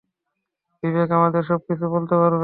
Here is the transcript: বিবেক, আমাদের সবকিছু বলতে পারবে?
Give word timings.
বিবেক, 0.83 1.09
আমাদের 1.11 1.43
সবকিছু 1.43 1.85
বলতে 1.95 2.15
পারবে? 2.15 2.39